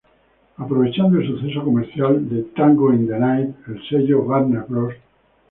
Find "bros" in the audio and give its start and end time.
4.67-4.95